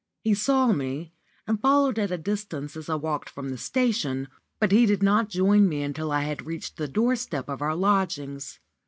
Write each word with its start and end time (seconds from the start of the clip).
He 0.23 0.33
saw 0.33 0.71
me, 0.71 1.13
and 1.45 1.61
followed 1.61 1.99
at 1.99 2.09
a 2.09 2.17
distance 2.17 2.75
as 2.75 2.89
I 2.89 2.95
walked 2.95 3.29
from 3.29 3.49
the 3.49 3.57
station, 3.59 4.29
but 4.59 4.71
he 4.71 4.87
did 4.87 5.03
not 5.03 5.29
join 5.29 5.69
me 5.69 5.83
until 5.83 6.11
I 6.11 6.21
had 6.21 6.47
reached 6.47 6.77
the 6.77 6.87
doorstep 6.87 7.47
of 7.47 7.61
our 7.61 7.75
lodgings. 7.75 8.59